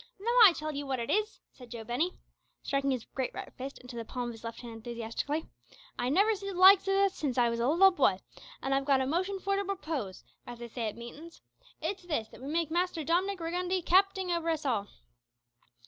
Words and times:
"Now, 0.19 0.31
I 0.45 0.53
tell 0.53 0.75
'ee 0.75 0.81
what 0.83 0.99
it 0.99 1.11
is, 1.11 1.17
lads," 1.19 1.39
said 1.51 1.69
Joe 1.69 1.83
Binney, 1.83 2.17
striking 2.63 2.89
his 2.89 3.05
great 3.13 3.31
right 3.35 3.53
fist 3.55 3.77
into 3.77 3.95
the 3.95 4.03
palm 4.03 4.29
of 4.29 4.33
his 4.33 4.43
left 4.43 4.61
hand 4.61 4.73
enthusiastically, 4.77 5.45
"I 5.99 6.09
never 6.09 6.33
seed 6.33 6.55
the 6.55 6.59
likes 6.59 6.87
o' 6.87 6.95
that 6.95 7.11
since 7.11 7.37
I 7.37 7.51
was 7.51 7.59
a 7.59 7.67
leetle 7.67 7.91
booy, 7.91 8.19
and 8.63 8.73
I've 8.73 8.85
got 8.85 9.01
a 9.01 9.05
motion 9.05 9.37
for 9.37 9.55
to 9.55 9.63
propose, 9.63 10.23
as 10.47 10.57
they 10.57 10.69
say 10.69 10.87
at 10.87 10.97
meetin's. 10.97 11.43
It's 11.83 12.01
this, 12.01 12.29
that 12.29 12.41
we 12.41 12.47
makes 12.51 12.71
Master 12.71 13.03
Dom'nik 13.03 13.39
Riggundy 13.39 13.83
capting 13.85 14.31
over 14.35 14.49
us 14.49 14.65
all." 14.65 14.87